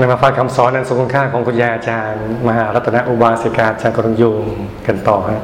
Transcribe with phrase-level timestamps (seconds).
[0.00, 4.44] นำมาฟังคำสอนอันทรงคุณค่าของคุณยายอาจารย์ มหารัตนอุบาสิกาจากกรงยูง
[4.86, 5.42] กันต่อฮะ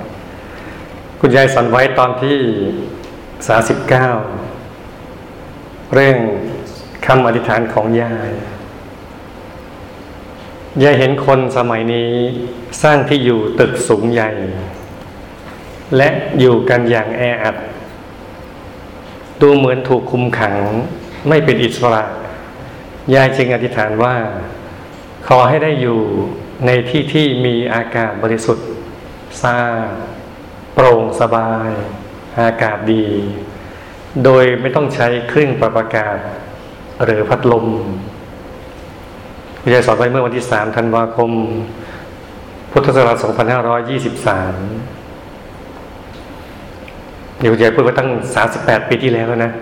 [1.21, 2.39] คุณยายสอนไว้ตอนที่
[3.49, 4.09] สาสิบเก้า
[5.95, 6.17] เรื่อง
[7.07, 8.31] คำอธิษฐานของยาย
[10.83, 12.13] ยายเห็นคนสมัยนี้
[12.83, 14.31] สร้างที่อยู่ตึกสูงใหญ่
[15.97, 16.09] และ
[16.39, 17.57] อยู่กันอย่างแออัด
[19.41, 20.55] ดูเหมือนถูกคุมขัง
[21.29, 22.05] ไม่เป็นอิสระ
[23.15, 24.15] ยายจึงอธิษฐานว่า
[25.29, 25.99] ขอให้ได้อยู่
[26.67, 28.69] ในที่ที่มีอากาศบริสุทธิ์
[29.43, 29.89] สะอาด
[30.75, 31.71] โปร่งสบาย
[32.41, 33.07] อากาศดี
[34.25, 36.17] โดยไม่ต้องใช้เครื่องปรับอากาศ
[37.05, 37.67] หรือพัดลม
[39.63, 41.31] คุณยายสอนไว้เมื่อวันที่สามธันวาคม
[42.73, 43.27] พุทธศักราช 2523
[47.41, 48.11] เดี๋ยวยายพูดว่าตั้ง
[48.49, 49.53] 38 ปีที่แล้วนะ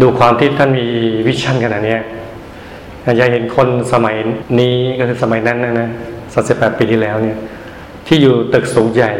[0.00, 0.86] ดูความที่ท่านมี
[1.26, 1.96] vision ขนาดนี้
[3.20, 4.16] ยายเห็นคนสมัย
[4.60, 5.88] นี้ก็คือสมัยนั้นนะนะ
[6.34, 7.38] 38ปีที่แล้วเนี่ย
[8.06, 9.12] ที่อยู่ตึกสูงใหญ่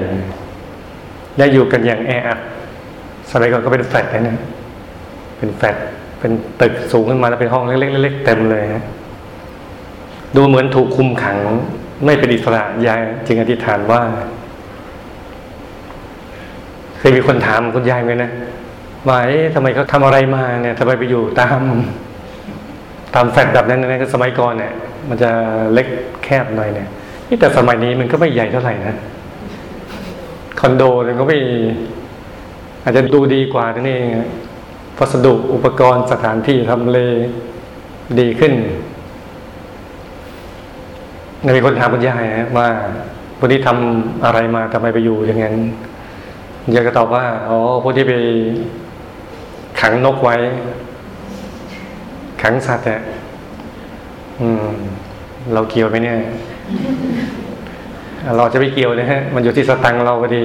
[1.37, 2.39] และอยู่กันอย่างแออัด
[3.31, 4.39] สมัยก่อนก็เป็นแฟลตนะ
[5.39, 5.77] เป็นแฟลต
[6.21, 8.85] เป็นตึกสูงขึ้นมาแล้วเป็นห้องเล็กๆเต็มเลยนะ
[10.37, 11.39] ดูเหมือนถูกคุมขัง
[12.05, 14.01] ไม่เป็นอิสระยายจึงอธิษฐานว่า
[16.99, 18.31] เคยมีคนถามคุณยายไหมนะ
[19.07, 21.61] ว่าเอ๊ะทำไมเขาทำอะไรมาเนี่ยทำไมไปอยู่ตาม
[23.15, 24.73] ตามแฟลตแบบนั้นนะสมัยก่อนเนี่ย
[25.09, 25.31] มันจะ
[25.73, 25.89] เล็ก
[26.25, 26.89] แคบหน่อยเนี่ย
[27.29, 28.97] นี่แต่สมัยนี้มันก็ไม่ใหญ่เท่าไหร่นะ
[30.61, 31.39] คอนโดมันก็ไม่
[32.83, 34.07] อาจจะดูดีกว่านั่นเอง
[34.99, 36.99] วัสดุอุปกรณ์สถานที่ทำเล
[38.21, 38.53] ดีขึ้น
[41.57, 42.69] มีคนถามคุณยายนะว่า
[43.39, 45.57] คนที่ทำอะไรมาทำไมไปอยู่อย่างนั้น
[46.75, 48.15] ยายก็ตอบว่า อ๋อพวกที่ไป
[49.81, 50.37] ขังนกไว้
[52.43, 53.01] ขังสัตว์เนี่ย
[55.55, 56.17] เราเกี่ยวไหมเนี่ย
[58.37, 60.45] เราจะไม่เกี่ยวนะฮะ มันอยู่ที่สตังเราพอดี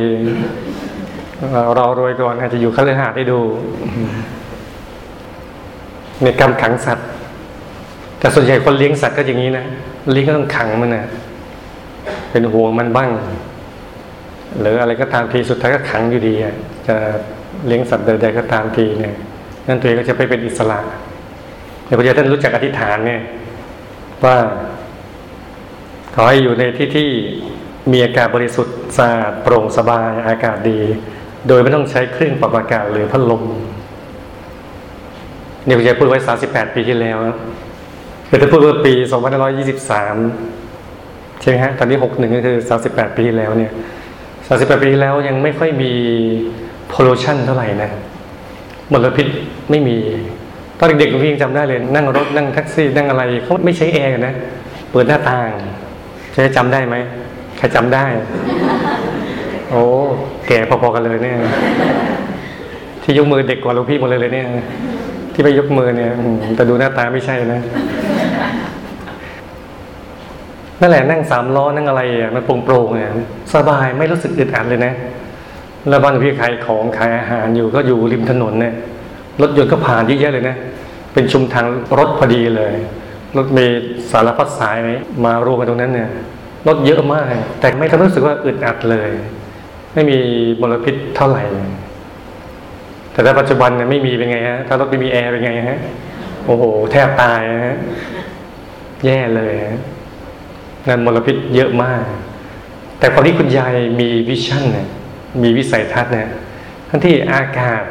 [1.76, 3.40] เรารวยก่อนอาจจะอยู่คฤหาสน์ได้ดู
[6.24, 7.08] ในกรรมขังสัตว์
[8.20, 9.66] แต่ส่วนใหญ่คนเลี้ยงสัตว์ก็อย่างนี้นะ
[10.12, 11.06] เลี้ยงก็ต้องขังมันนะ
[12.32, 13.10] เป็นห่วงมันบ้าง
[14.60, 16.34] หรืออะไรก็ตามทีสุดท้ายก็ขังอยู่ดี
[16.88, 16.96] จะ
[17.68, 19.16] เลี้ยงสัตว์ใดๆก็ตามทีเนี่ย
[19.68, 20.80] นั่นตัวเองก็จะไปเป็นอิสระ
[21.86, 23.22] เดี๋ยวพระเจ้าท่านรู้จักอธิษฐานเนี่ย
[24.24, 24.38] ว่า
[26.16, 27.10] ขอให้อยู่ในที่ที่
[27.92, 30.80] มีอากาศบริสุทธิ์สะอาดโปร่งสบายอากาศดี
[31.48, 33.44] โดยไม่ต้องใช้เครื่องปรับอากาศหรือพัดลม
[35.66, 37.18] เนี่ยพระเจ้าพูดไว้สามสิบแปดปีที่แล้ว
[38.30, 40.16] คือถ้าพูดว่าปีสองพันห้าร้อยยี่สิบสาม
[41.42, 43.72] ใช่ไหมฮะ ตอนนี้หกหนึ่งก็คือสามสิบแปดปีที่แล้วเนี่ย
[44.48, 45.92] สามสิบแปดปีที่แล้วยังไม่ค่อยมี
[46.92, 47.90] pollution เท่าไหร่นะ
[48.92, 49.28] มลพิษ
[49.70, 49.98] ไม่มี
[50.78, 54.34] ตอนเด็กๆพี่ยังจำได้เลย นั่งรถนั่งแท็กซี่นั่งอะไรเขาไม่ใช้แอร์นะ
[54.92, 55.50] เปิดหน้าต่าง
[56.36, 56.96] จะจำได้ไหม
[57.58, 58.06] ใครจำได้
[59.70, 59.84] โอ้
[60.48, 61.38] แก่พอๆกันเลยเนี่ย
[63.04, 64.48] ที่ยกมือเด็กกว่าลูกพี่หมดเลยเลยเนี่ย
[65.34, 66.12] ที่ไปยกมือเนี่ย
[66.56, 67.62] แต่ดูหน้าตาไม่ใช่นะ
[70.80, 73.12] นั่นแหละนั่งสามล้อนั่งอะไรอะมันโปร่งๆเนี่ย
[73.54, 74.94] สบายไม่รู้สึกอึดอัดเลยนะ
[75.90, 78.74] แล้วบ้านพี่ขายของขายอาหารอยู่ก็อยู่ริมถนนเนี่ย
[79.42, 80.56] รถยนต์ก็ผ่านเยอะแยะเลยนะ
[81.14, 81.66] เป็นชุมทาง
[81.98, 82.74] รถพอดีเลย
[83.38, 83.66] รถมี
[84.12, 84.78] สารพัดสาย
[85.26, 86.10] มารวมกันตรงนั้นเนี่ย
[86.68, 87.26] รถเยอะมาก
[87.60, 89.10] แต่ไม่ทำรู้สึกว่าอึดอัดเลย
[89.94, 90.18] ไม่มี
[90.62, 91.44] มลพิษเท่าไหร่
[93.14, 95.80] แต่ถ้าปัจจุบันเนี่ยไม่มีเป็นไงฮะถ้ารถไม่มีแอร์เป็นไงฮะ
[96.46, 97.78] โอ้โหแทบตายฮะ
[99.06, 99.54] แย่เลย
[100.88, 102.04] งานมลพิษเยอะมาก
[103.00, 104.88] แต่พอที่คุณยายมีวิชั่นเนี่ย
[105.42, 106.30] มีวิสัยทัศน์เนี่ย
[106.90, 107.84] ทั้งที่อากาศ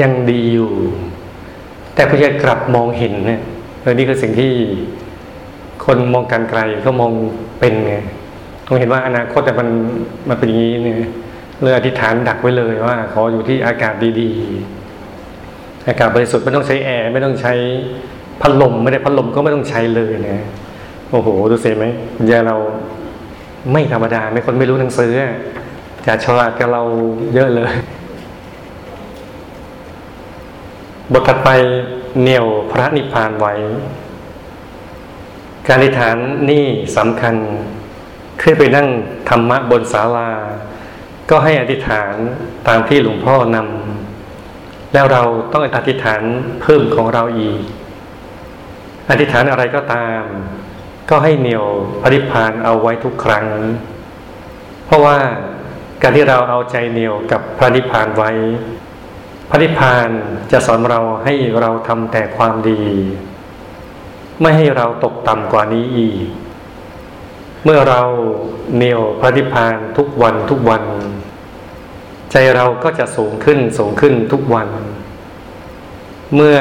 [0.00, 0.72] ยังดีอยู่
[1.94, 3.40] แต่คุณยายกลับมองเห็นเนี่ย
[3.80, 4.52] เออนี่คือสิ่งที่
[5.84, 7.12] คนมองการไกลเขามอง
[7.60, 7.94] เป็นไง
[8.64, 9.68] เขาเห็นว่าอนาคตแต่มัน
[10.28, 10.98] มันเป็นอย่างนี้เนี่ย
[11.62, 17.54] เลยอธิษฐานดักไว้เลยว่า ขออยู่ที่อากาศดีๆ อากาศบริสุทธิ์ไม่ต้องใช้แอร์ไม่ต้องใช้
[18.40, 20.46] พัดลมไม่ได้พัดลมก็ไม่ต้องใช้เลยนะ
[21.10, 21.84] โอ้โหดูสิไหม
[22.30, 22.56] ยาเรา
[23.72, 25.12] ไม่ธรรมดาไม่คนไม่รู้หนังสือ
[26.06, 26.82] จะฉลาดกับเรา
[27.34, 27.72] เยอะเลย
[31.12, 31.48] บทถัดไป
[32.22, 33.54] เหนี่ยวพระนิพพานไว้
[35.66, 36.16] การอธิษฐาน
[36.50, 36.64] นี่
[36.96, 37.34] สำคัญ
[38.42, 38.88] ขึ้นไปนั่ง
[39.28, 40.30] ธรรมะบนศาลา
[41.30, 42.14] ก็ให้อธิษฐาน
[42.68, 46.22] ตามที่หลวงพ่อนำแล้วเราต้องอธิษฐาน
[46.62, 47.60] เพิ่มของเราอีก
[49.10, 50.22] อธิษฐานอะไรก็ตาม
[51.10, 51.66] ก็ให้เหนี่ยว
[52.00, 53.46] พระนิพพานเอาไว้ทุกครั้ง
[54.86, 55.18] เพราะว่า
[56.02, 58.30] การที่เราเอาใจเหนี่ยวกับพระนิพพานไว้
[59.50, 60.08] พระนิพพาน
[60.52, 62.82] จะสอนเราให้เราทำแต่ความดี
[64.40, 66.18] ไม่ให้เราตกต่ำกว่านี้อีก
[67.64, 68.02] เมื่อเรา
[68.76, 70.82] เหนียวพระนิพพานทุกวันทุกวัน
[72.32, 74.68] ใจเราก็จะสูงขึ้นสูงขึ้นทุกวัน
[76.34, 76.56] เมื่อ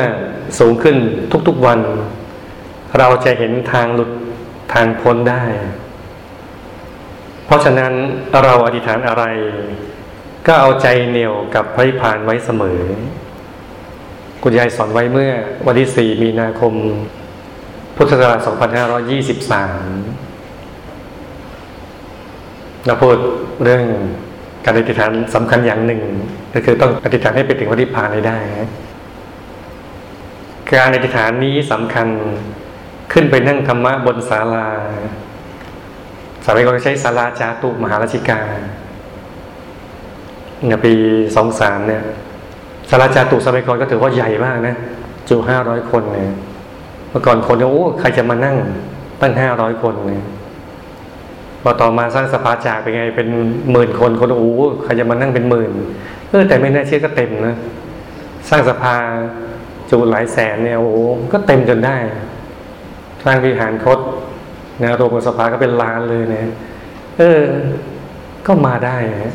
[0.59, 0.97] สูงขึ้น
[1.47, 1.79] ทุกๆวัน
[2.97, 4.11] เราจะเห็นทางหลุด
[4.73, 5.43] ทางพ้นได้
[7.45, 7.93] เพราะฉะนั้น
[8.43, 9.23] เราอธิษฐานอะไร
[10.47, 12.79] ก็เอาใจเหนี่ยวกับพระพพานไว้เสมอ
[14.43, 15.31] คุณยายสอนไว้เมื่อ
[15.65, 16.73] วันที่ 4 มีนาคม
[17.95, 18.51] พุทธศักราช 2523
[22.85, 23.15] เราพูด
[23.63, 23.83] เรื่อง
[24.65, 26.01] การอธิษฐานสำคัญอย่างหนึ่ง
[26.53, 28.37] ก็คือต้องอธิษฐานให้ไปถึงพระนิพพานให้ได้
[30.73, 32.07] การอธิษฐานนี้สำคัญ
[33.13, 34.67] ขึ้นไปนั่งธรรมะบนศาลา
[36.45, 38.39] สมัยก่อนใช้ศาลาจาตุมหาราชิกา
[40.67, 40.93] ในปี
[41.35, 42.01] สองสามเนี่ย
[42.89, 44.75] ศาลาจาตุสมัยก่อนก็ถือว่าใหญ่มากนะ
[45.29, 46.31] จุห้าร้อยคนเนี่ย
[47.09, 48.57] เมื่อก่อนคนโอ้ใครจะมานั่ง
[49.21, 50.23] ตั้งห้าร้อยคนเนี่ย
[51.63, 53.27] พอต่อมาสร้างสภาจากเป็นไง เป็น
[53.71, 54.53] หมื่นคนคนโอ้
[54.83, 55.71] ใครจะมานั่งเป็นหมื่น
[56.29, 57.55] เออแต่ไม่น่าเชื่อก็เต็มนะ
[58.49, 58.95] สร้างสภา
[59.89, 60.89] จุหลายแสนเนี่ยโอ้
[61.33, 61.97] ก็เต็มจนได้
[63.23, 63.99] สร้างวิหารคด
[64.83, 66.47] นะโรงสภาก็เป็นล้านเลยเนี่ย
[67.17, 67.41] เออ
[68.47, 69.33] ก็มาได้นะ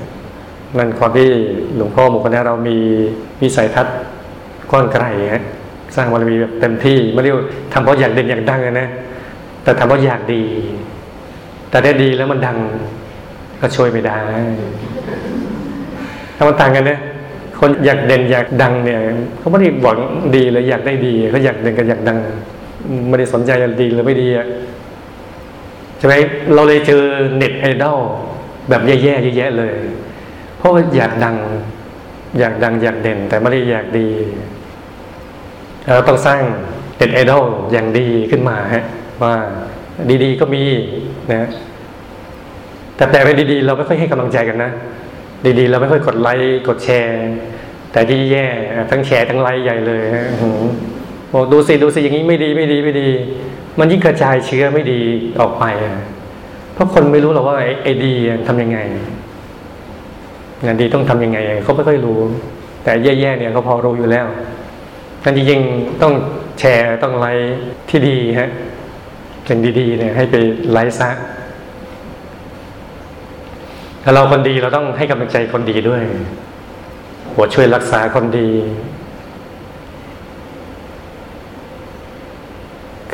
[0.79, 1.29] นั่นความที่
[1.77, 2.79] หลวงพ่อหมู่คณะเรามี
[3.41, 3.97] มีสายทัศน์
[4.71, 5.05] กว้างไกล
[5.35, 5.45] ฮะ
[5.97, 7.37] สร้างบารมีแบบเต็มที่ไม่เรียก
[7.73, 8.89] ทำเพราะอยากเด่นอยากดังนะ
[9.63, 10.43] แต่ทำเพราะอยากดี
[11.71, 12.59] แต่ได้ดีแล้วมันดัง
[13.61, 14.19] ก็ช่วยไม่ได้
[16.37, 17.01] ถ้ามันต่างกันนี่ย
[17.59, 18.99] คนอยากเด่นอยากดังเนี่ย
[19.39, 19.99] เขาไม่ได้หวัง
[20.37, 22.19] ดีเลยอยากได้ดีเขาอยากเด่นกับอยากดัง
[23.09, 23.51] ไม่ได้สนใจ
[23.81, 24.47] ดีหรือไม่ดีอะ
[26.00, 26.14] ใช่ไหม
[26.55, 27.02] เราเลยเจอ
[27.37, 27.99] เน็ตไอดอล
[28.69, 29.75] แบบแย่ๆแย่ๆเลย
[30.58, 31.37] เพราะว่าอยากดัง
[32.38, 34.08] อยากดังอยากเด่น แต่ไม่ได้อยากดี
[35.94, 36.41] เราต้องสร้าง
[36.97, 38.85] เน็ตไอดอลอย่างดีขึ้นมาฮะ
[39.23, 39.35] ว่า
[40.25, 40.62] ดีๆก็มี
[41.32, 41.49] นะ
[42.96, 44.70] แต่แต่เป็นดีๆ เราไม่ค่อยให้กำลังใจกันนะ
[45.58, 47.31] ดีๆ เราไม่ค่อยกดไลค์กดแชร์
[47.93, 48.46] แต่ที่แย่
[48.91, 50.26] ทั้งแชร์ทั้งไลค์ใหญ่เลยฮะ
[51.32, 53.08] บอกดูสิดูสิอย่างนี้ไม่ดีไม่ดีไม่ดี
[53.78, 55.00] มันยิ่งกระจายเชื้อไม่ดี
[55.40, 55.64] ออกไป
[56.75, 58.12] เพราะคนไม่รู้หรอกว่าไอ้ดี
[58.49, 58.78] ทำยังไง
[60.64, 62.19] งานดีต้องทำยังไงเขาไม่ค่อยรู้
[62.84, 64.26] แต่แย่ๆเนี่ยเขาพอรู้อยู่แล้ว
[65.25, 66.12] กันจริงๆต้อง
[66.58, 67.55] แชร์ต้องไลค์
[67.90, 68.50] ที่ดีฮะ
[69.49, 70.34] สิ่งดีๆเนี่ยให้ไป
[70.72, 71.11] ไลค์ซะ
[74.02, 76.02] ถ้าเราคนดีเราต้องให้กำลังใจคนดีด้วย
[77.32, 78.49] หัวช่วยรักษาคนดี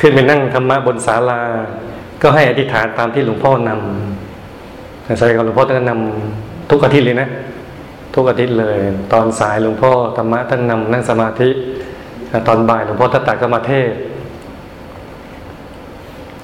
[0.00, 1.40] ขึ้นไปนั่งธรรมะบนศาลา
[2.22, 7.28] ก็ให้อธิษฐานตามที่หลวงพ่อนำใส่กับหลวงพ่อท่านนำทุกอาทิตย์เลยนะ
[8.14, 8.78] ทุกอาทิตย์เลย
[9.12, 11.50] ตอนสายหลวงพ่อธรรมะท่านนำนั่งสมาธิ
[12.48, 13.90] ตอนบ่ายหลวงพ่อทัตตาก็มาเทศ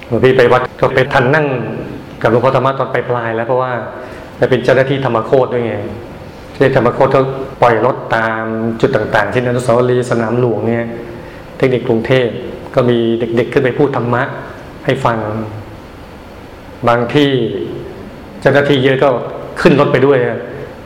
[0.07, 1.47] หลวงพี่ไปวัดก็ไปทันนั่ง
[2.21, 3.71] กับหลวงพ่อธรรมะตอนไปลายแล้วเพราะว่า
[4.37, 5.73] ไปเป็นเจ้าหน้าที่ธรรมโคตด้วยไง
[6.53, 7.23] ที่ธรรมโคตเขา
[7.61, 8.43] ปล่อยรถตาม
[8.81, 10.85] จุดต่างๆเช่นอนุสาวรีย์สนามหลวงเนี่ย
[11.57, 12.27] เทคนิคกรุงเทพ
[12.75, 14.23] ก็มีเด็กๆขึ้นไปพูดธรรมะ
[14.85, 15.17] ให้ฟัง
[16.87, 17.29] บางที่
[18.41, 19.09] เจ้าหน้าที่เยอะก็
[19.61, 20.19] ขึ้นรถไปด้วย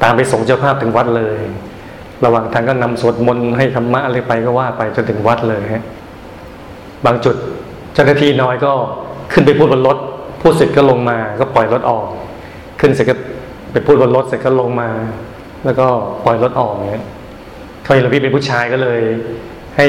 [0.03, 1.39] ตามไปส่งเจ้าภาพถึงวัดเลย
[2.25, 5.83] ระหว่างทางก็นำสวดมนต์ให้ธรรมะอะไรไปก็ว่าไปจนถึงวัดเลยฮะ
[7.05, 7.35] บางจุด
[7.93, 8.71] เจ้าหน้าที่น้อยก็
[9.33, 9.97] ขึ้นไปพูดบนรถ
[10.41, 12.05] พูดเสร็จก็ลงมาก็ปล่อยรถออก
[12.79, 13.15] ขึ้นเสร็จก็
[13.71, 14.89] ไปพูดบนรถเสร็จก็ลงมา
[15.65, 15.87] แล้วก็
[16.25, 17.05] ปล่อยรถออกเนี่ย
[17.83, 18.99] เขาเห็นหลวงพี่เป็นผู้ชายก็เลย
[19.77, 19.87] ให้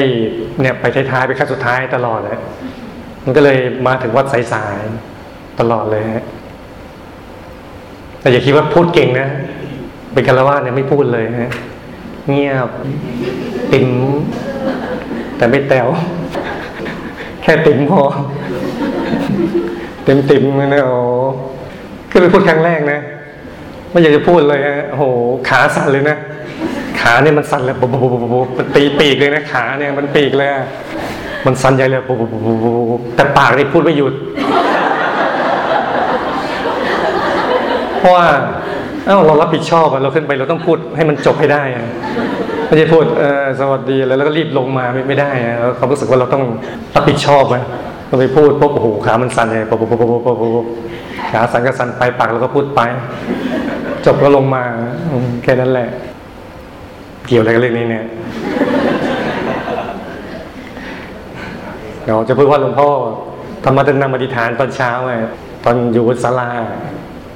[0.61, 2.37] เนี่ยไปท้ายๆไปขั้นสุดท้ายตลอดเลย
[3.23, 6.25] มันก็เลยมาถึงวัดสายๆตลอดเลยฮะ
[8.21, 9.27] แต่อย่าคิดว่าพูดเก่งนะ
[10.13, 11.51] เป็นคารวะเนี่ยไม่พูดเลยฮะ
[12.29, 12.69] เงียบ
[13.73, 13.89] ติ๋ม
[15.37, 15.87] แต่ไม่แตว
[17.41, 18.01] แค่ติ๋มพอ
[20.03, 20.97] เต็มติ๋มนะโอ้
[22.09, 22.99] คือไปพูดครั้งแรกนะ
[23.89, 25.03] ไม่อยากจะพูดเลยฮะโอ้โห
[25.49, 26.17] ขาสั่นเลยนะ
[27.01, 30.49] ขาเนี่ยมันสั่นเลยปุ๊บปุ๊บปุ๊บปุ๊บมันตีปีกเลยนะขาเนี่ยมันปีกเลย
[31.45, 32.57] มันสั่นใหญ่เลยปุ๊บปุ๊บปุ๊บ
[32.89, 34.13] ปุ๊บแต่ปากนี่พูดไม่หยุด
[37.99, 38.25] เพราะว่า
[39.05, 41.85] เอ้าเรารับผิดชอบอะเราขึ้นไปเราต้องพูดให้มันจบให้ได้อะ
[42.67, 46.43] ไม่ใช่พูดเออสวัสดีแล้วแล้วก็รีบลงมาไม่ไม่ได้อะเขารู้สึกว่าเราต้อง
[46.95, 47.63] รับผิดชอบอะ
[48.07, 50.67] เราไปพูดปุ๊บโอ้โหขามันสั่นเลยปุ๊บปุ๊บปุ๊บปุ๊บปุ๊บ
[51.31, 52.81] ขาสั่นก็สั่นไปปากเราก็พูดไป
[54.05, 54.63] จบก็ลงมา
[55.43, 55.89] แค่นั้นแหละ
[57.29, 58.05] เกี่ยวอะไรกับเรื่องนี้เนี่ย
[62.05, 62.89] เราจะพูดว่าหลวงพ่อ
[63.63, 65.13] ธรรมะนำอธิษฐานตอนเช้าไง
[65.65, 66.49] ตอนอยู่ศาลา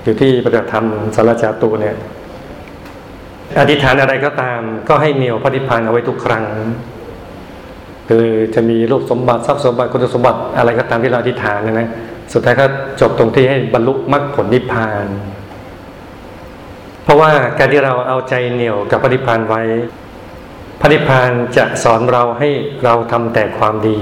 [0.04, 0.86] อยู่ที่ปฏิบัติธรรม
[1.16, 1.96] สารจาตุเนี่ย
[3.60, 4.60] อธิษฐานอะไรก็ตาม
[4.90, 6.44] ก็ให้เหนียวพระนิพพานเอาไว้ทุกครั้ง
[8.10, 11.88] คือจะมีรูปสมบัติทรัพย์สมบัติคุณสมบัติอะไรก็ตามที่เราอธิษฐานนะนะ
[12.34, 12.66] สุดท้ายก็
[13.02, 15.08] จบตรงที่ให้บรรลุมรรคผลนิพพาน
[17.04, 19.62] เพราะว่าการที่เราเอาใจเหนี่ยวกับปฏิพานไว้
[20.80, 22.50] พระนิพพานจะสอนเราให้
[22.84, 24.00] เราทำแต่ความดี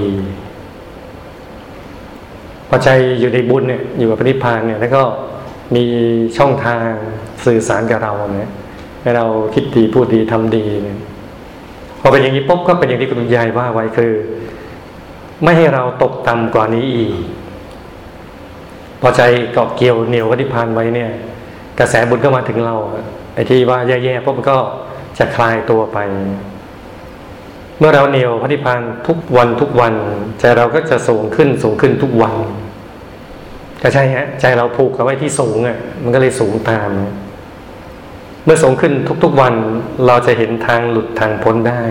[2.68, 2.88] พอใจ
[3.20, 5.02] อยู่ในบุญเนี่ยอยู่กับพระนิพพานเนี่ยแล้วก็
[5.74, 5.84] มี
[6.36, 6.88] ช่องทาง
[7.44, 8.50] สื่อสารกับเราเนี่ย
[9.02, 10.98] ให้เราคิดดีพูดดีทำดีเนี่ย
[12.00, 14.12] พอเป็นอย่างนี้ปุ๊บก็เป็นอย่างที่คุณยายว่าไว้คือ
[15.42, 17.12] ไม่ให้เราตกต่ำกว่านี้อีก
[19.00, 21.10] พอใจเกาะเกี่ยวเหนียวพระนิพานไว้เนี่ย
[21.78, 22.76] กระแสบุญก็มาถึงเรา
[23.34, 24.58] ไอ้ที่ว่าแย่ๆปุ๊บมันก็
[25.18, 25.98] จะคลายตัวไป
[27.78, 29.94] เมื่อเราเหนียวพระนิพพานทุกวันทุกวัน
[30.40, 32.34] ใจเราก็จะสูงขึ้นสูงขึ้นทุกวัน
[33.82, 36.90] ก็ใช่ฮะใจเราผูกกับไว้ที่สูงอะ มันก็เลยสูงตาม
[38.44, 38.92] เมื่อสูงขึ้น
[39.24, 39.54] ทุก ๆ วัน
[40.06, 41.82] เราจะเห็นทางหลุดทางพ้นได้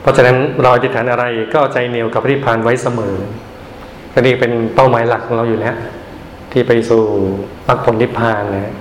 [0.00, 1.24] เพราะฉะนั้นเราอธิษฐานอะไร
[1.54, 3.14] ก็ใจเหนียวกับพระนิพพานไว้เสมอ
[4.12, 5.76] ก็นี่เป็นเป้าหมายหลักของเราอยู่แล้ว
[6.52, 7.02] ที่ไปสู่
[7.68, 8.72] มรรคผลนิพพานนะ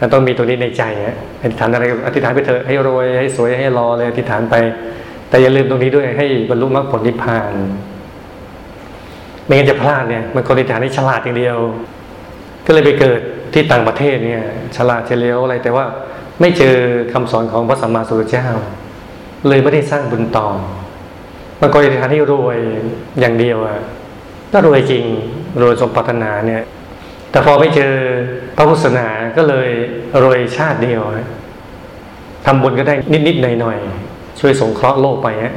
[0.00, 4.54] มันต้องมีตรงนี้ในใจฮะอธิษฐานอะไรอธิษฐานไปเถอะให้รวยให้สวยให้รอเลยอธิษฐานไป
[5.28, 7.52] แต่อย่าลืมตรงนี้ด้วยให้บรรลุมรรคผลนิพพาน
[9.44, 11.56] ไม่งั้นจะพลาดเนี่ยมันคนอธิษฐานให้ฉลาดอย่างเดียว
[12.66, 13.20] ก็เลยไปเกิด
[13.54, 14.42] ที่ต่างประเทศเนี่ย
[14.76, 15.84] ฉลาดเฉลียวอะไร แต่ว่า
[16.40, 16.76] ไม่เจอ
[17.12, 18.46] คำสอนของพระสัมมาสัมพุทธเจ้า
[19.48, 20.48] เลยไม่ได้สร้างบุญต่อ
[21.60, 22.58] บางคนอธิษฐานให้รวย
[23.20, 23.78] อย่างเดียวอะ
[24.52, 25.04] ก็รวยจริง
[25.62, 26.62] รวยสมปรารถนาเนี่ย
[27.32, 27.94] แต่พอไม่เจอ
[28.56, 29.68] พระพุทธศาสนาก็เลย
[30.22, 31.02] รวยชาติเดียว
[32.46, 35.54] ทำบุญก็ได้นิดๆหน่อยๆช่วยสงเคราะห์โลกไปฮะ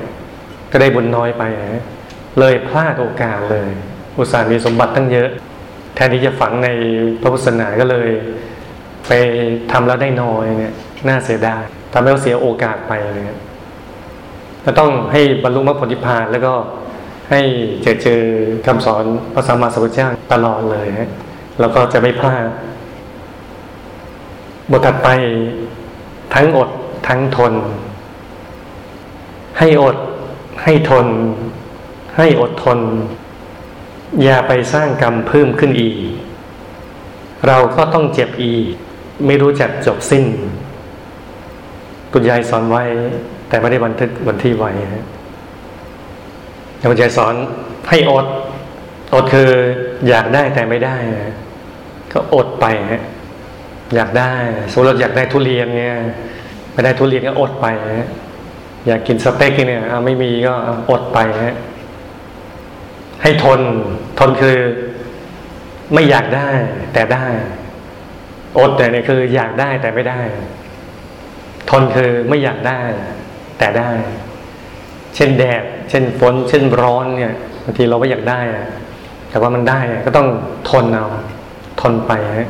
[0.72, 1.84] ก็ได้บุญน้อยไปฮะ
[2.40, 3.70] เลยพลาดโอกาสเลย
[4.18, 5.30] อุตส่าห์มีสมบัติตั้งเยอะ
[5.96, 6.70] แทนที่จะฝังใน
[7.22, 8.10] พระพุทธศาสนาก็เลย
[9.08, 9.12] ไป
[9.72, 10.74] ทำแล้วได้น้อยเนี่ย
[11.08, 11.64] น่าเสียดาย
[11.94, 13.40] ทำให้เราเสียโอกาสไปเนี่ย
[14.64, 16.54] เราต้องให้บรรลุมรรคผลนิพพานแล้วก็
[17.32, 17.42] ให้
[17.84, 18.22] เจอเจอ
[18.66, 19.04] คำสอน
[19.34, 21.10] พระสัมมาสัมพุทธเจ้าตลอดเลยฮะ
[21.60, 22.46] เราก็จะไม่พลาด
[24.72, 25.10] บทถัดไป
[26.34, 26.70] ทั้งอด
[27.08, 27.54] ทั้งทน
[29.60, 29.98] ให้อด
[30.64, 31.08] ให้ทน
[32.18, 32.80] ให้อดทน
[34.24, 35.96] อย่าไปสร้างกรรมเพิ่มขึ้นอีก
[37.48, 38.66] เราก็ต้องเจ็บอีก
[39.26, 40.26] ไม่รู้จักจบสิ้น
[42.12, 42.84] คุณยายสอนไว้
[43.50, 45.06] แต่ไม่ได้บันทึกบันที่ไว้ฮะ
[46.90, 47.36] คุณยายสอน
[47.90, 48.26] ให้อด
[49.14, 49.50] อดคือ
[50.08, 50.96] อยากได้แต่ไม่ได้
[52.16, 53.04] ก็อดไปฮะ
[53.96, 54.34] อยากได้
[54.72, 55.98] สมมติเราอยากได้ทุเรียนเนี่ย
[56.74, 57.68] ไม่ได้ทุเรียนก็อดไป
[58.00, 58.10] ฮะ
[58.88, 60.54] อยากกินสเต็กเนี่ยไม่มีก็
[60.90, 61.56] อดไปฮะ
[63.22, 63.62] ให้ทน
[64.20, 64.58] ทนคือ
[65.94, 66.50] ไม่อยากได้
[66.94, 67.26] แต่ได้
[68.60, 70.20] อดแต่เนี่ยคือ อยากได้แต่ไม่ได้
[71.70, 72.82] ทนคือไม่อยากได้
[73.60, 73.90] แต่ได้
[75.16, 78.40] เช่นแดด เช่นฝน เช่นร้อนเนี่ยบางทีเราไม่อยากได้
[79.30, 80.28] แต่ว่ามันได้ก็ต้อง
[80.70, 81.08] ทนเอา
[81.82, 82.50] ทนไปฮะ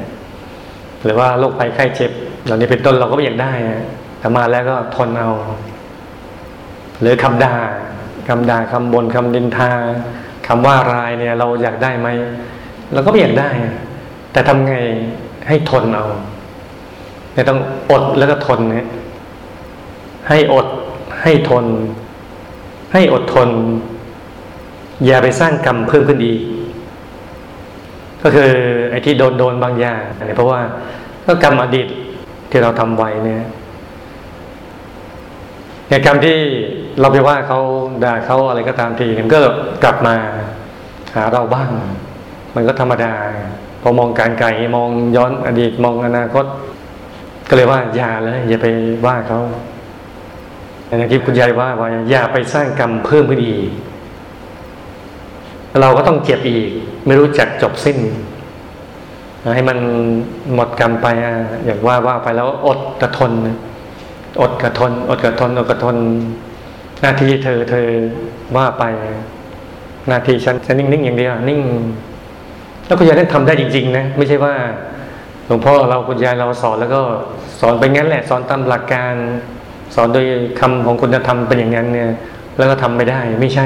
[1.03, 2.11] หรือว่าโรคภัยไข้เจ็บ
[2.45, 3.85] เหล่านี้เป็นต้นเราก็ไม่อยากได้ฮะ
[4.19, 5.29] แต่มาแล้วก็ทนเอา
[7.01, 7.55] หรือคำด่า
[8.27, 9.71] คำด่าคำบนคำดินทา
[10.47, 12.07] คำว่ารายเนี่ย เราอยากได้ไหม
[12.93, 13.49] เราก็ไม่อยากได้
[14.31, 14.75] แต่ทำไง
[15.47, 16.05] ให้ทนเอา
[17.33, 17.59] เนี่ยต้อง
[17.91, 18.87] อดแล้วก็ทนเนี่ย
[20.29, 20.67] ให้อด
[21.21, 21.65] ให้ทน
[22.93, 23.49] ให้อดทน
[25.05, 26.39] อย่าไปสร้างกรรมเพิ่มขึ้นอีก
[28.27, 28.51] ก็คือ
[28.91, 30.61] ไอ้ที่โดนโดนบางอย่างเนี่ยเพราะว่า
[31.25, 31.87] ก็กรรมอดีต
[32.49, 33.43] ที่เราทำไว้เนี่ย
[35.89, 36.37] ในกรรมที่
[36.99, 37.59] เราไปว่าเขา
[38.03, 39.39] ด่าเขาอะไรก็ตามทีมันก็
[39.83, 40.15] กลับมา
[41.15, 41.69] หาเราบ้าง
[42.55, 43.13] มันก็ธรรมดา
[43.81, 46.45] พอมองการไกลมองย้อนอดีตมองอนาคต
[47.49, 48.67] ก็เลยว่าอย่าเลยอย่าไป
[49.05, 49.39] ว่าเขา
[50.87, 53.69] อย่างที่คุณยายว่าว่าอย่าไปสร้างกรรมเพิ่มขึ้นอีก
[55.81, 56.69] เราก็ต้องเจ็บอีก
[57.05, 57.97] ไม่รู้จักจบสิ้น
[59.55, 59.77] ให้มัน
[60.53, 61.07] หมดกรรมไป
[61.65, 63.31] อย่างว่าว่าไปแล้วอดกระทน
[64.41, 65.95] อดกระทน อดกระทน อดกระทน
[67.01, 67.87] หน้าที่เธอเธอ
[68.57, 68.83] ว่าไป
[70.07, 71.61] หน้าที่ฉันฉันนิ่งๆอย่างเดียวนิ่ง
[72.85, 74.53] แล้วคุณยายนั้นทำได้จริง ๆ นะ ไม่ใช่ว่า
[75.47, 77.01] หลวงพ่อเราคุณยายเราสอนแล้วก็
[77.59, 79.13] สอนไปงั้นแหละ สอนตามหลักการ
[79.95, 80.25] สอนโดย
[80.59, 82.09] คำของคุณธรรมเป็นอย่างนั้นเนี่ย
[82.57, 83.65] แล้วก็ทำไม่ได้ไม่ใช่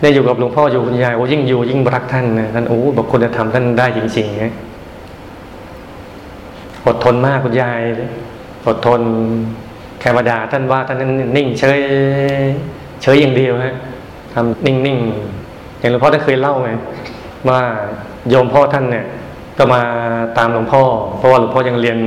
[0.00, 4.52] ได้อยู่กับหลวงพ่ออยู่คุณยายโอ้ยิ่งอยู่ยิ่งรักท่านนะท่านโอ้บอกคุณธรรมท่านได้จริงๆนะ
[6.86, 7.80] อดทนมากคุณยาย
[8.66, 9.00] อดทน
[10.00, 11.80] แค่มดาท่านว่าท่านนั้นนิ่งเฉย
[13.02, 13.74] เฉยอย่างเดียวฮะ
[14.34, 16.70] ทำนิ่งๆอย่างหลวงพ่อท่านเคยเล่าไง
[17.48, 17.60] ว่า
[18.28, 19.04] โยมพ่อท่านเนี่ย
[19.58, 19.80] ก็มา
[20.38, 20.82] ตามหลวงพ่อ
[21.18, 21.98] เพราะว่าหลวงพ่อยังเรียน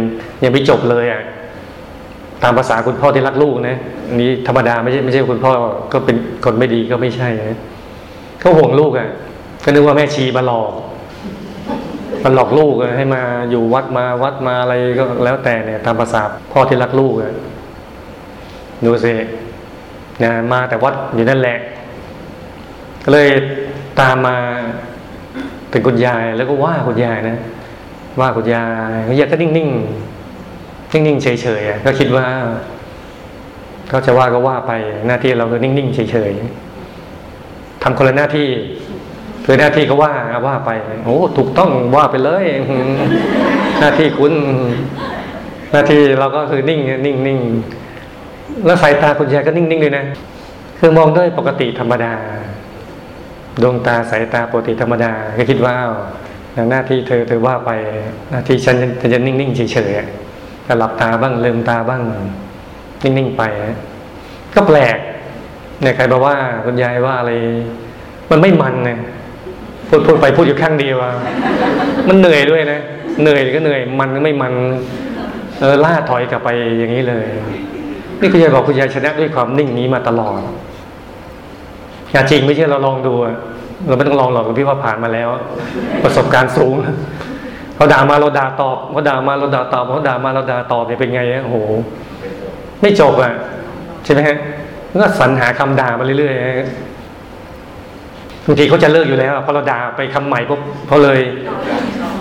[0.43, 1.21] ยังไม่จบเลยอะ
[2.43, 3.75] ตามภาษาคุณพ่อที่รักลูกนะ
[4.15, 5.51] นี้ธรรมดาไม่ใช่ไม่ใช่คุณพ่อ
[5.93, 7.59] ก็เป็นคนไม่ดีก็ไม่ใช่นะ
[8.39, 9.09] เขาห่วงลูกอะ
[9.63, 10.71] ก็นึกว่าแม่ชีมาหลอก
[12.23, 16.21] มาหลอกลูกให้มาอยู่วัดมาวัดมาอะไรก็แล้วแต่เนี่ย ตามภาษา
[16.51, 17.33] พ่อที่รักลูกอะ
[18.85, 19.13] ดูสิ
[20.23, 21.57] นะมาแต่วัดอยู่นั่นแหละ
[23.03, 23.29] ก็เลย
[23.99, 24.37] ตามมา
[25.69, 27.37] เป็นคุณยายแล้วก็ว่าคุณยายนะ
[28.19, 29.61] ว่าคุณยายคุณยายก็นิ่งๆ
[30.93, 32.25] นิ่งๆเฉยๆก็คิดว่า
[33.89, 34.71] เขาจะว่าก็ว่าไป
[35.07, 36.72] หน้าที่เราคือนิ่งๆเฉยๆ
[37.83, 38.47] ทำคนละหน้าที่
[39.45, 40.13] คือหน้าที่เขาว่า
[40.47, 40.71] ว่าไป
[41.03, 42.45] โอ้ถูกต้องว่าไปเลย
[43.79, 44.33] หน้าที่คุณ
[45.71, 47.39] หน้าที่เราก็คือนิ่งนิ่งนิ่ง
[48.65, 50.05] แล้วสายตาคุณยายก็นิ่งๆเลยนะ
[50.79, 52.13] คือมองด้วยปกติธรรมดา
[53.61, 55.75] ดวงตาสายตาปกติธรรมดา ก็คิดว่า
[56.69, 57.71] หน้าที่เธอเธอว่าไป
[58.31, 58.75] หน้าที่ฉัน
[59.13, 62.01] จะนิ่งๆเฉยๆก็หลับตาบ้างลืมตาบ้าง
[63.03, 63.43] นิ่งๆไป
[64.55, 64.97] ก็แปลก
[65.83, 66.35] เนี่ยใครบอกว่า
[66.65, 67.31] คุณยายว่าอะไร
[68.31, 68.91] มันไม่มันไง
[69.89, 70.97] พูดพูดไปพูดอยู่ข้างเดียว
[72.07, 72.79] มันเหนื่อยด้วยนะ
[73.21, 74.53] เหนื่อยก็เหนื่อย มันก็ไม่มัน
[75.59, 76.49] เออล่าถอยกลับไป
[76.79, 77.25] อย่างนี้เลย
[78.19, 80.39] นี่คุณยายบอกคุณยายชนะด้วยความนิ่งนี้มาตลอด
[82.11, 83.13] อย่าจริงไม่ใช่เราลองดู
[83.87, 85.29] เราไม่ต้องลองหรอกพี่ว่าผ่านมาแล้ว
[86.03, 86.75] ประสบการณ์สูง
[87.75, 91.57] เขาด่ามาเราด่าตอบเขาด่ามาเราด่าตอบเขาด่ามาเราด่าตอบเนี่ยเป็นไงโอ้โห
[92.81, 93.33] ไม่จบอะ
[94.05, 94.37] ใช่ไหมฮะ
[95.01, 96.45] ก็สรรหาคำด่ามาเรื่อยๆ
[98.45, 101.19] บางทีเขาจะเลิกอยู่แล้วพอเราด่าไปคำใหม่ปุ๊บเขาเลย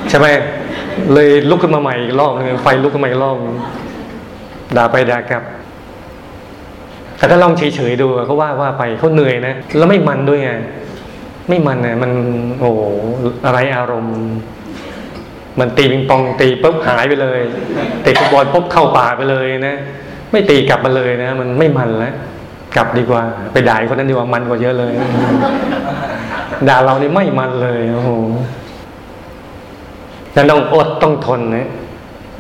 [0.09, 0.27] ใช่ไหม
[1.13, 3.37] เลยลุกขึ้นมาใหม่อีกรอบนึงไฟลุกขึ้นมาอีกรอบ
[4.77, 5.43] ด่าไปด่ากลับ
[7.17, 10.51] แต่ถ้าลองเฉยๆดูเขาว่าว่าไปเขาเหนื่อยนะแล้วไม่มันด้วยไง
[11.49, 12.13] ไม่มันนะมัน
[12.61, 12.71] โอ้
[13.47, 14.17] อะไรอารมณ์
[15.59, 17.41] มันตีปิงปองตีปุ๊บหายไปเลย
[18.05, 19.75] ตีฟุตบอลปุ๊บเข้าป่าไปเลยนะ
[20.33, 22.15] ไม่ตีกลับมาเลยนะ มันไม่มันแล้ว
[22.77, 24.93] กลับดีกว่า ไปด่าคนนั้นดีกว่ามันกว่าเยอะเลย
[26.69, 28.11] ด่าเรานี่ไม่มันเลยโอ้โห
[30.35, 31.69] นั่นต้องอดต้องทนนะ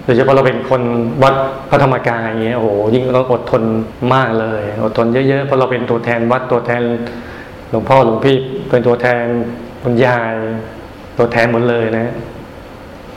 [0.04, 0.82] โดยเฉพาะเราเป็นคน
[1.22, 1.34] วัด
[1.70, 3.62] พระธรรมกายอย่างเงี้ยโอ้โหยิ่งต้องอดทน
[4.14, 6.82] มากเลย อดทนเยอะๆเพราะเราเป็นตัวแทนวัดตัวแทน
[7.70, 8.36] หลวงพ่อหลวงพี่
[8.68, 9.24] เป็นตัวแทน
[9.82, 10.34] คุณยาย
[11.18, 12.12] ตัวแทนหมดเลยนะ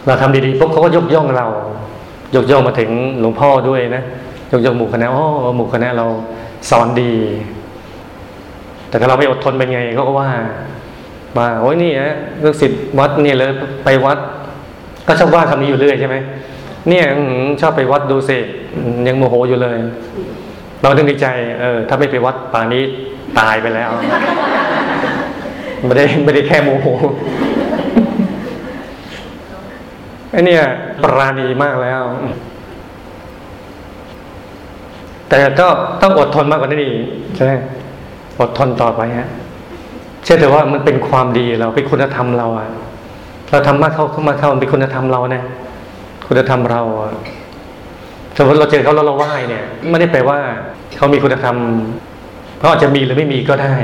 [0.05, 1.47] เราทำดีๆปุ๊บเขาก็ยกย่องเรา
[2.35, 4.03] ยกย่องมาถึงหลวงพ่อด้วยนะ
[4.51, 5.25] ยกย่องหมู่คณะอ๋อ
[5.55, 6.05] หมู่คณะเรา
[6.69, 7.13] สอนดี
[8.89, 10.29] แต่ถ้าเราไม่อดทนเป็นไงก็ว่า
[11.37, 13.51] มาโอ้ยนี่ฮะลูกศิษย์วัดนี่เลย
[13.85, 14.17] ไปวัด
[15.07, 16.15] ก็ชอบว่าคำนี้อยู่เรื่อยใช่ไหม
[16.89, 17.05] เนี่ย
[17.61, 18.31] ชอบไปวัดดูเส
[19.07, 19.77] ยังโมโหอยู่เลย
[20.81, 21.27] เราต้องดีใจ
[21.61, 22.83] เออ ถ้าไม่ไปวัดป่านี้
[23.39, 23.91] ตายไปแล้ว
[25.85, 26.87] ไม่ได้ไม่ได้แค่โมโห
[30.31, 30.57] ไอ้นี่
[31.03, 32.01] ปราณีมากแล้ว
[35.29, 35.67] แต่ก็
[36.01, 37.51] ต้องอดทนมากกว่านี้อีกใช่ไหม
[38.41, 39.29] อดทนต่อไปฮะ
[40.23, 42.67] เชื่อแต่ว่ามันเป็นความดีเราเป็นคุณธรรมเราอะ
[43.51, 45.43] เราทำมากเข้ามาเข้ามันเป็นคุณธรรมเราเนี่ย
[46.27, 47.13] คุณธรรมเราอะ
[48.37, 50.37] สมมติเราเจอเขาแล้วเราไหว้เนี่ยไม่ได้แปลว่า
[50.97, 51.55] เขามีคุณธรรม
[52.59, 53.75] เขาอาจจะมีหรือไม่มีก็ได้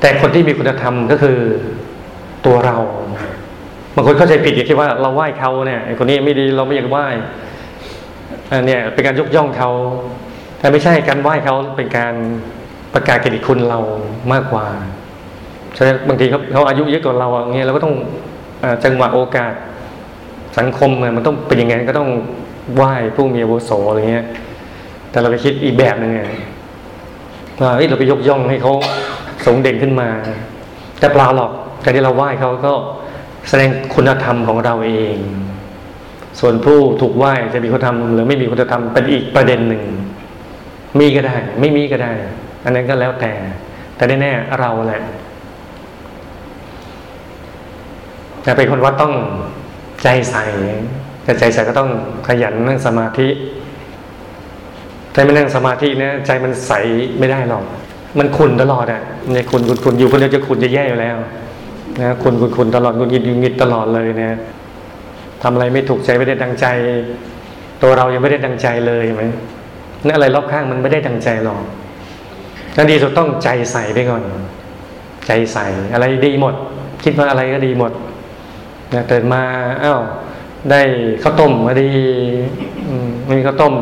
[0.00, 1.38] แต่คนที่มีคุณธรรมก็คือ
[2.46, 2.76] ตัวเรา
[3.94, 7.06] บางคนเข้าใจผิดอย่าคิดว่าเราไหว้เขาเนี่ยคนนี้ไม่ดีเราไม่อยากไหว้
[8.50, 9.70] อันนี้เป็นการยกย่องเขา
[10.60, 12.14] แต่ไม่ใช่การไหว้เขาเป็นการ
[12.94, 13.80] ประกาศเกียรติคุณเรา
[14.32, 14.66] มากกว่า
[15.74, 17.94] ใช่บางทีเขาเขาอายุเยอะกว่าเราอย่างเงี้ยเราก็ต้อง
[18.84, 19.52] จังหวะโอกาส
[20.58, 22.08] สังคมมันต้องเป็นอย่างไงก็ต้อง
[22.74, 24.26] ไหว้ผู้มีอาวุโสอะไรเงี้ย
[25.10, 26.22] แต่เราไปคิดอีกแบบหนึ่งไง
[27.60, 28.72] ว่าเราไปยกย่องให้เขา
[29.46, 30.08] สงเด่นขึ้นมา
[30.98, 31.50] แต่เปล่าหรอก
[31.84, 32.72] การที่เราไหว้เขาก็
[33.48, 35.16] แสดงคุณธรรมของเราเอง
[36.40, 39.82] ส่วนผู้ถูกไหว้จะมีคุณธรรมหรือไม่มีคุณธรรมเป็นอีกประเด็นหนึ่ง
[40.98, 42.12] มีก็ได้ ไม่มีก็ได้
[42.64, 43.32] อันนั้นก็แล้วแต่
[43.96, 45.02] แต่แน่ๆเราแหละ
[48.42, 49.14] แต่เป็นคนวัดต้อง
[50.02, 50.36] ใจใส
[51.24, 51.90] แต่ใจใสก็ต้อง
[52.28, 53.28] ขยันนั่งสมาธิ
[55.12, 56.72] ใจไม่นั่งสมาธินี่ใจมันใส
[57.18, 57.64] ไม่ได้หรอก
[58.18, 61.16] มันขุนตลอดอะเนี่ยขุนขุนขุนอยู่คนเดียวจะขุนจะแย่อยู่แล้ว
[62.00, 64.34] นะคุณคุณคุณตลอดคุณยิดยิดตลอดเลยเนี่ย
[65.42, 66.66] ทำอะไรไม่ถูกใจไม่ได้ดังใจ
[67.82, 69.22] ตัวเรายังไม่ได้ดังใจเลยไหม
[70.06, 71.62] นั่นอะไรรอบข้างมันไม่ได้ดังใจหรอก
[72.76, 74.22] นั่นดีสุดต้องใจใส่ไปก่อน
[75.26, 76.54] ใจใส่อะไรดีหมด
[77.04, 77.92] คิดว่าอะไรก็ดีหมด
[78.94, 79.42] นะเตินมา
[79.84, 80.00] อ้าว
[80.70, 80.80] ได้
[81.22, 81.90] ข้าวต้มอดี
[83.30, 83.74] มีข้าวต้ม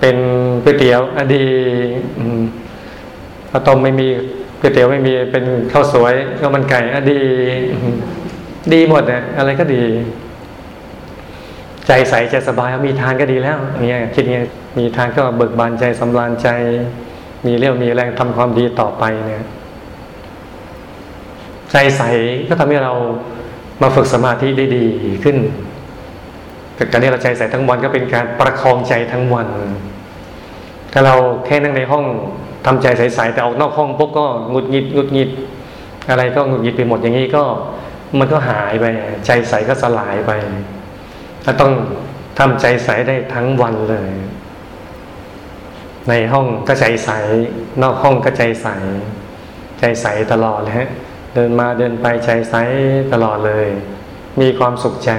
[0.00, 0.16] เป็น
[0.64, 1.44] ก๋วยเตี๋ยวอดี
[3.50, 4.06] ข้าวต้มไม่มี
[4.60, 7.20] ก๋วยเตี๋ยวไม่มีเป็นข้าวสวยข้าวมันไก่อะดี
[8.72, 9.82] ดีหมดนะอะไรก็ดี
[11.92, 14.44] ใจใสใจสบายมีทานก็ดีแล้วเนี่ยคิดเงี้ย
[14.78, 16.48] มีทานก็เบิกบานใจสำราญใจ
[17.46, 19.44] มีเรี่ยวมีแรงทำความดีต่อไปเนี่ย
[21.72, 22.02] ใจใส
[22.48, 22.92] ก็ทำให้เรา
[23.82, 24.84] มาฝึกสมาธิได้ดี
[25.24, 25.36] ขึ้น
[26.74, 29.48] แต่การที่เราใจใสทั้งวันก็เป็นการประคองใจทั้งวัน
[30.92, 31.14] ถ้าเรา
[31.46, 32.04] แค่นั่งในห้อง
[32.66, 35.30] ทำใจใสๆแต่ออกนอกห้องปุ๊บก็งุดหงิดงุดหงิด
[36.10, 37.44] อะไรก็งุดหงิดไปหมดอย่างนี้ก็
[38.18, 38.84] มันก็หายไป
[39.26, 40.32] ใจใสก็สลายไป
[41.44, 41.72] ถ้าต้อง
[42.38, 44.12] ทำใจใสได้ทั้งวันเลย
[46.08, 47.10] ในห้องก็ใจใส
[47.82, 48.68] นอกห้องก็ใจใส
[49.78, 50.88] ใจใสตลอดเลยฮะ
[51.34, 52.54] เดินมาเดินไปใจใส
[53.12, 53.68] ตลอดเลย
[54.40, 55.12] มีความสุขใจ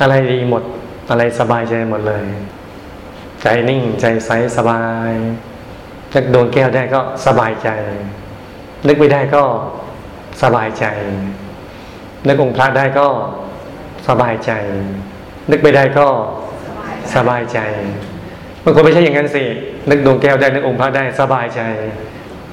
[0.00, 0.62] อะไรดีหมด
[1.10, 2.26] อะไรสบายใจหมดเลย
[3.42, 5.12] ใจนิ่งใจใสสบาย
[6.14, 7.68] นึกดวงแก้วได้ก็สบายใจ
[8.86, 9.42] นึกไม่ได้ก็
[10.42, 10.86] สบายใจ
[12.26, 13.06] นึกองค์พระได้ก็
[14.08, 14.52] สบายใจ
[15.50, 16.06] นึกไม่ได้ก็
[17.14, 17.58] สบายใจ
[18.62, 19.44] บางคนไม่ใช่อย่างนั้นสิ
[19.90, 21.60] นึกดวงแก้วได้นึกองค์พระได้สบายใจ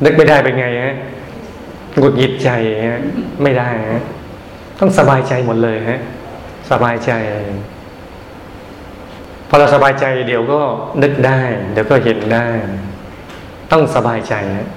[0.03, 0.95] นึกไม่ได้เป็นไงฮะ
[1.97, 2.49] หงุดหงิดใจ
[2.87, 3.01] ฮะ
[3.43, 4.01] ไม่ได้ฮะ
[4.79, 5.99] ต้องสบายใจหมดเลยฮะ
[6.71, 7.11] สบายใจ
[9.49, 10.59] พอเราสบายใจเดี๋ยวก็
[11.03, 11.41] นึกได้
[11.73, 12.47] เดี๋ยวก็เห็นได้
[13.71, 14.67] ต้องสบายใจฮะ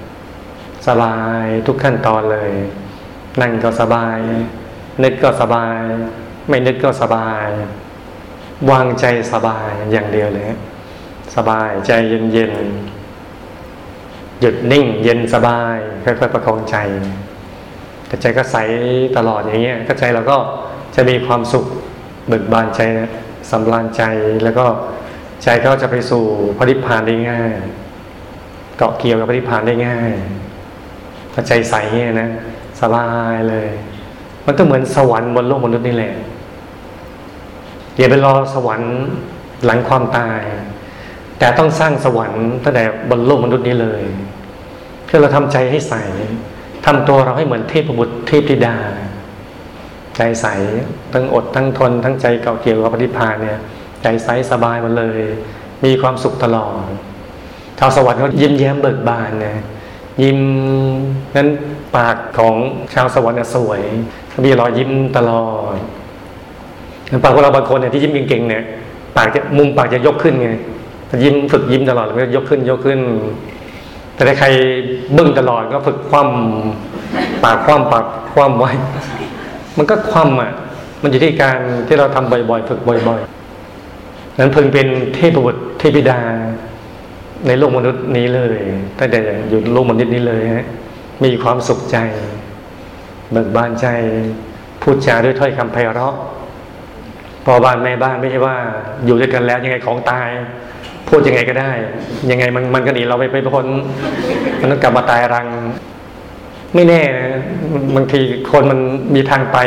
[0.87, 2.51] สบายทุกขั้นตอนเลย
[3.41, 4.17] นั่งก็สบาย
[5.03, 5.81] นึกก็สบาย
[6.49, 7.49] ไม่นึกก็สบาย
[8.71, 10.45] วางใจสบายอย่างเดียวเลย
[11.35, 12.53] สบายใจเย็นเย็น
[14.39, 16.77] หยุดนิ่ง เย็นสบายค่อยๆประคองใจ
[18.07, 18.57] แต่ใจก็ใส
[19.17, 20.37] ตลอดอย่างเงี้ยก็ใจเราก็
[20.95, 21.65] จะมีความสุข
[22.27, 22.81] เบิกบานใจ
[23.51, 24.03] สำราญใจ
[24.43, 24.65] แล้วก็
[25.43, 26.23] ใจก็จะไปสู่
[26.57, 27.53] พระนิพพานได้ง่าย
[28.77, 30.11] เกาะเกี่ยวกับพระนิพพานได้ง่าย
[31.33, 32.29] พอใจใสเงี้ยนะ
[32.81, 33.67] สบายเลย
[34.45, 36.13] มันก็เหมือนสวรรค์บนโลกมนุษย์นี่แหละ
[37.99, 38.95] อย่าไปรอสวรรค์
[39.65, 40.41] หลังความตาย
[41.39, 44.03] แต่ต้องสร้างสวรรค์ตั้งแต่บนโลกมนุษย์นี้เลย
[45.05, 45.95] เพื่อเราทำใจให้ใส
[46.85, 48.77] ทำตัวเราให้เหมือนเทพบุตรเทพธิดา
[50.15, 50.45] ใจใส
[51.13, 53.59] ทั้งอดทั้งทนทั้งใจเก่าเกี่ยวกับปฏิพานเนี่ย
[54.03, 55.21] ใจใสสบายมาเลย
[55.85, 56.83] มีความสุขตลอด
[57.79, 59.55] ชาวสวรรค์เขายิ้มแย้มเบิกบานนะ
[60.23, 60.39] ยิ้ม
[61.35, 61.49] นั้น
[61.95, 62.55] ปากของ
[62.93, 63.81] ชาวสวรรค์สวย
[64.43, 65.77] มีรอยยิ้มตลอด
[67.23, 68.63] ปากของเราบางคนเนี่ยที่ยิ้มเก่งๆเนี่ย
[69.17, 70.49] ปากจะมุมปากจะยกขึ้นไง
[71.23, 72.99] ยิ้มฝึกยิ้มตลอดมันก็ยกขึ้นยกขึ้น
[74.15, 74.47] แต่ถ้าใคร
[75.17, 78.71] บึ้งตลอดก็ฝึกคว่ำปากคว่ำปากคว่ำไว้
[79.77, 80.51] มันก็คว่ำอะ
[81.01, 86.19] มันอยู่ที่การที่เราทำบ่อยๆ ฝึกบ่อยๆนั้นพึงเป็นเทพบุตรเทพิดา
[87.47, 88.57] ในโลกมนุษย์นี้เลย
[88.99, 89.19] ตั้งแต่
[89.49, 90.67] อยู่โลกมนุษย์นี้เลยฮะ
[91.23, 91.97] มีความสุขใจ
[93.31, 93.87] เบิกบานใจ
[94.81, 96.15] พูดจาด้วยถ้อยคำไพเราะ
[97.45, 98.55] พอบ้านแม่บ้านไม่ใช่ว่า
[99.05, 100.29] อยู่ด้วยกันแล้วยังไงของตาย
[101.07, 101.71] พูดยังไงก็ได้
[102.31, 103.65] ยังไงมันมันก็หนีเราไปไปพ้น
[104.61, 105.47] มันต้องกลับมาตายรัง
[106.75, 107.41] ไม่แน่นะ
[107.95, 108.21] บางที
[108.51, 108.79] คนมัน
[109.15, 109.57] มีทางไป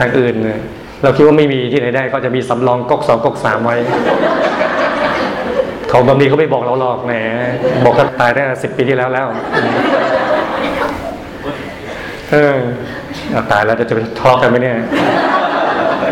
[0.00, 0.60] ทางอื่นเนี่ย
[1.02, 3.76] เราคิดว่าไม่มีที่ไหนได้ก็จะมีสำรองก๊กสองก๊กสามไว้
[5.88, 7.12] เขาบางทีเขาไม่บอกเราหรอกแหม
[7.84, 9.26] บอกกันตายได้สิบปีที่แล้วแล้ว
[12.30, 12.56] เออ
[13.52, 14.76] ตายแล้วจะจะเป็นทะเลาะกันไหมเนี่ย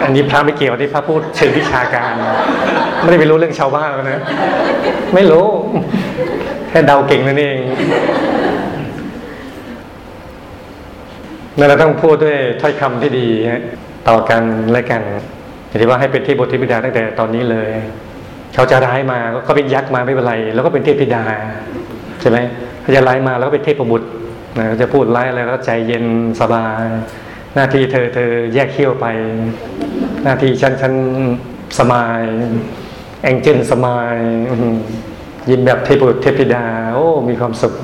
[0.05, 2.13] อันนี้พระไม่เกี่ยวที่พระพูดเชิงวิชาการ
[3.01, 4.21] ไม่ได้ไปรู้เรื่องชาวบ้านแล้วนะ
[5.15, 5.47] ไม่รู้
[6.69, 7.59] แค่เดาเก่งนั่นเอง
[11.59, 13.29] นั่นเราต้องพูดด้วยถ้อยคำที่ดี
[14.09, 15.03] ต่อกันและกัน
[15.67, 17.69] อย่างที่ว่าให้เป็นที่บทที่บิดาตั้งแต่ตอนนี้เลย
[18.55, 21.25] เขาจะร้ายมาก็เป็นยักษ์มาไม่เป็นไร แล้วก็เป็นเทพธิดา
[22.21, 22.39] ใช่ไหม
[22.83, 24.09] เขาจะร้ายมาแล้วก็เป็นเทพบุตร
[24.59, 26.05] นะจะพูดร้ายอะไรแล้วใจเย็น
[26.41, 26.85] สบาย
[27.55, 29.07] หน้าที่เธอเธอแยกเขี้ยวไป
[30.25, 30.95] หน้าที่ฉันฉัน
[31.79, 32.23] สมาย
[33.23, 34.19] แองเจิลสมาย
[35.51, 37.75] ยิ้มแบบเทพบุตรเทพิดา โอ้มีความสุข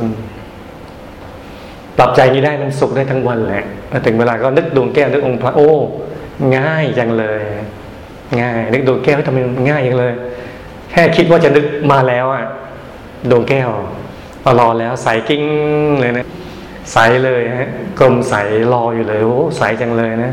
[1.98, 3.64] ปรับใจนี้ได้มันสุขได้ทั้งวันแหละ
[4.06, 5.72] ถึงเวลาก็นึกดวงแก้วนึกองค์พระโอ้
[6.56, 7.42] ง่ายจังเลย
[8.40, 10.12] ง่าย นึกดวงแก้วทำไมง่ายจังเลย
[10.90, 12.44] แค่คิดว่าจะนึกมาแล้วอะ
[13.30, 13.70] ดวงแก้ว
[14.60, 15.42] รอแล้วใส่กิ้ง
[16.00, 16.26] เลยนะ
[16.92, 17.68] ใสเลยฮะ
[18.00, 18.34] กลมใส
[18.72, 20.32] รออยู่เลยโอ้ใสจังเลยนะ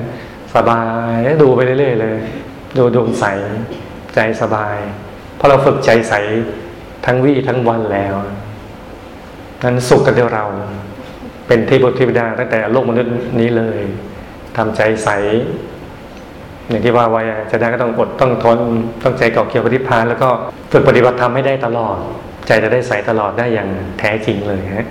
[0.55, 0.81] สบา
[1.13, 2.17] ยดูไปเรื่อยๆเลย
[2.77, 3.25] ดูดวงใส
[4.15, 4.77] ใจสบาย
[5.35, 6.13] เพราะเราฝึกใจใส
[7.05, 8.15] ทั้งวี่ทั้งวันแล้ว
[9.63, 10.45] นั้นสุขกันเดียวเรา
[11.47, 13.79] เป็นเทพบุตรเทวดาตั้งแต่โลกมนุษย์นี้เลย
[14.57, 15.09] ทำใจใส
[16.69, 18.59] อย่างที่ว่าไว้จะได้ก็ต้องอดต้องทน
[19.03, 20.29] ต้องใจเก่าเกี่ยวปฏิพานแล้วก็
[20.71, 21.97] ฝึกปฏิบัติธรรมให้ได้ตลอด
[22.47, 24.87] ใจจะได้ใสตลอดได้อย่างแท้จริงเลยฮะ